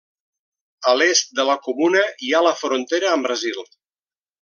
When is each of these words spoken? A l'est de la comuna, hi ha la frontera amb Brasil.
A 0.93 0.93
l'est 1.01 1.29
de 1.41 1.47
la 1.51 1.57
comuna, 1.67 2.03
hi 2.29 2.33
ha 2.39 2.43
la 2.49 2.57
frontera 2.65 3.15
amb 3.17 3.33
Brasil. 3.33 3.67